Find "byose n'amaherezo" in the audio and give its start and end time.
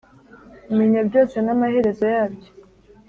1.09-2.05